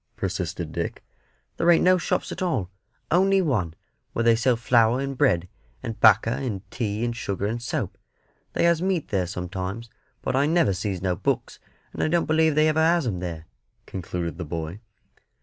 [0.15, 1.03] persisted Dick.
[1.57, 2.71] "There ain't no shops at all
[3.11, 3.75] only one,
[4.13, 5.47] where they sells flour, and bread,
[5.83, 7.99] and 'bacca, and tea, and sugar, and soap.
[8.53, 9.91] They has meat there sometimes;
[10.23, 11.59] but I never sees no books,
[11.93, 13.45] and I don't believe they ever has 'em there,"
[13.85, 14.79] concluded the boy.